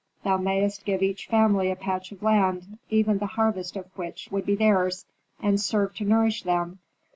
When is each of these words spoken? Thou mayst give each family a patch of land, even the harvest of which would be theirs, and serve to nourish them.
Thou 0.23 0.35
mayst 0.37 0.83
give 0.83 1.03
each 1.03 1.27
family 1.27 1.69
a 1.69 1.75
patch 1.75 2.11
of 2.11 2.23
land, 2.23 2.79
even 2.89 3.19
the 3.19 3.27
harvest 3.37 3.75
of 3.75 3.85
which 3.95 4.29
would 4.31 4.47
be 4.47 4.55
theirs, 4.55 5.05
and 5.39 5.61
serve 5.61 5.93
to 5.97 6.03
nourish 6.05 6.41
them. 6.41 6.79